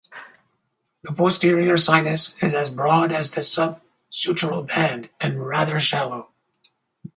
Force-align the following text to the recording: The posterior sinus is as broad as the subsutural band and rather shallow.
The 1.03 1.13
posterior 1.13 1.77
sinus 1.77 2.35
is 2.41 2.55
as 2.55 2.71
broad 2.71 3.11
as 3.13 3.29
the 3.29 3.41
subsutural 3.41 4.67
band 4.67 5.11
and 5.19 5.45
rather 5.45 5.79
shallow. 5.79 6.31